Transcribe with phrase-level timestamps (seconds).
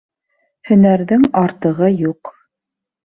[0.69, 2.33] Һөнәрҙең артығы юҡ.